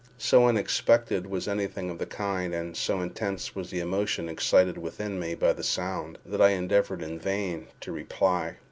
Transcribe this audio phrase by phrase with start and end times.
[0.17, 5.19] So unexpected was anything of the kind, and so intense was the emotion excited within
[5.19, 8.55] me by the sound, that I endeavoured in vain to reply.